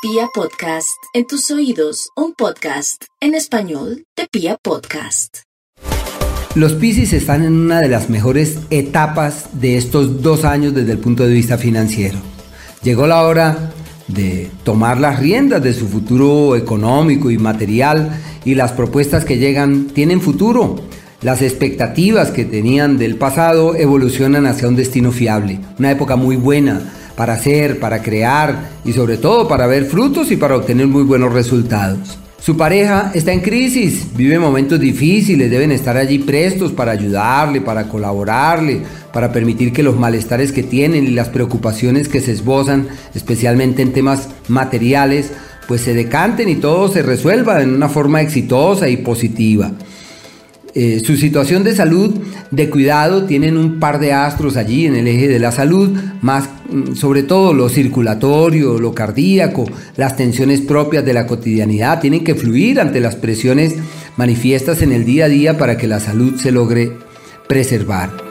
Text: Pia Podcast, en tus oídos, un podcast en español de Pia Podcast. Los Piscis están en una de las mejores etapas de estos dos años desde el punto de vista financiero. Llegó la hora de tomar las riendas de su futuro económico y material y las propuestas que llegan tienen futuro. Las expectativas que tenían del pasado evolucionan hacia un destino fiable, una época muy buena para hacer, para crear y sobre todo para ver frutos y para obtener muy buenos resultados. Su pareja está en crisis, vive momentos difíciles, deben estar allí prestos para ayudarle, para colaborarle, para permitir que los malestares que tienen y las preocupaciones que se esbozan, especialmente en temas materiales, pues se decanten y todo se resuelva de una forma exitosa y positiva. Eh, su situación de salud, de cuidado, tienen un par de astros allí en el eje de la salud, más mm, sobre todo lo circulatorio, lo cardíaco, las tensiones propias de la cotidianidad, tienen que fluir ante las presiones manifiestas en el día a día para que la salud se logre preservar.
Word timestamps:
Pia 0.00 0.28
Podcast, 0.32 0.96
en 1.12 1.26
tus 1.26 1.50
oídos, 1.50 2.10
un 2.14 2.32
podcast 2.32 3.02
en 3.20 3.34
español 3.34 4.04
de 4.16 4.28
Pia 4.30 4.56
Podcast. 4.62 5.38
Los 6.54 6.74
Piscis 6.74 7.12
están 7.12 7.42
en 7.42 7.54
una 7.54 7.80
de 7.80 7.88
las 7.88 8.08
mejores 8.08 8.60
etapas 8.70 9.60
de 9.60 9.76
estos 9.76 10.22
dos 10.22 10.44
años 10.44 10.72
desde 10.72 10.92
el 10.92 10.98
punto 10.98 11.26
de 11.26 11.32
vista 11.32 11.58
financiero. 11.58 12.16
Llegó 12.84 13.08
la 13.08 13.24
hora 13.24 13.72
de 14.06 14.48
tomar 14.62 15.00
las 15.00 15.18
riendas 15.18 15.64
de 15.64 15.74
su 15.74 15.88
futuro 15.88 16.54
económico 16.54 17.32
y 17.32 17.38
material 17.38 18.22
y 18.44 18.54
las 18.54 18.70
propuestas 18.70 19.24
que 19.24 19.38
llegan 19.38 19.86
tienen 19.86 20.20
futuro. 20.20 20.76
Las 21.22 21.42
expectativas 21.42 22.30
que 22.30 22.44
tenían 22.44 22.98
del 22.98 23.16
pasado 23.16 23.74
evolucionan 23.74 24.46
hacia 24.46 24.68
un 24.68 24.76
destino 24.76 25.10
fiable, 25.10 25.58
una 25.76 25.90
época 25.90 26.14
muy 26.14 26.36
buena 26.36 26.92
para 27.18 27.32
hacer, 27.32 27.80
para 27.80 28.00
crear 28.00 28.70
y 28.84 28.92
sobre 28.92 29.16
todo 29.16 29.48
para 29.48 29.66
ver 29.66 29.86
frutos 29.86 30.30
y 30.30 30.36
para 30.36 30.56
obtener 30.56 30.86
muy 30.86 31.02
buenos 31.02 31.32
resultados. 31.32 32.16
Su 32.40 32.56
pareja 32.56 33.10
está 33.12 33.32
en 33.32 33.40
crisis, 33.40 34.06
vive 34.14 34.38
momentos 34.38 34.78
difíciles, 34.78 35.50
deben 35.50 35.72
estar 35.72 35.96
allí 35.96 36.20
prestos 36.20 36.70
para 36.70 36.92
ayudarle, 36.92 37.60
para 37.60 37.88
colaborarle, 37.88 38.82
para 39.12 39.32
permitir 39.32 39.72
que 39.72 39.82
los 39.82 39.98
malestares 39.98 40.52
que 40.52 40.62
tienen 40.62 41.06
y 41.06 41.10
las 41.10 41.28
preocupaciones 41.28 42.08
que 42.08 42.20
se 42.20 42.30
esbozan, 42.30 42.86
especialmente 43.16 43.82
en 43.82 43.92
temas 43.92 44.28
materiales, 44.46 45.32
pues 45.66 45.80
se 45.80 45.94
decanten 45.94 46.48
y 46.48 46.54
todo 46.54 46.86
se 46.86 47.02
resuelva 47.02 47.58
de 47.58 47.66
una 47.66 47.88
forma 47.88 48.20
exitosa 48.20 48.88
y 48.88 48.98
positiva. 48.98 49.72
Eh, 50.80 51.02
su 51.04 51.16
situación 51.16 51.64
de 51.64 51.74
salud, 51.74 52.14
de 52.52 52.70
cuidado, 52.70 53.24
tienen 53.24 53.56
un 53.56 53.80
par 53.80 53.98
de 53.98 54.12
astros 54.12 54.56
allí 54.56 54.86
en 54.86 54.94
el 54.94 55.08
eje 55.08 55.26
de 55.26 55.40
la 55.40 55.50
salud, 55.50 55.90
más 56.20 56.48
mm, 56.70 56.94
sobre 56.94 57.24
todo 57.24 57.52
lo 57.52 57.68
circulatorio, 57.68 58.78
lo 58.78 58.94
cardíaco, 58.94 59.64
las 59.96 60.16
tensiones 60.16 60.60
propias 60.60 61.04
de 61.04 61.14
la 61.14 61.26
cotidianidad, 61.26 62.00
tienen 62.00 62.22
que 62.22 62.36
fluir 62.36 62.80
ante 62.80 63.00
las 63.00 63.16
presiones 63.16 63.74
manifiestas 64.16 64.80
en 64.80 64.92
el 64.92 65.04
día 65.04 65.24
a 65.24 65.28
día 65.28 65.58
para 65.58 65.76
que 65.76 65.88
la 65.88 65.98
salud 65.98 66.36
se 66.36 66.52
logre 66.52 66.92
preservar. 67.48 68.27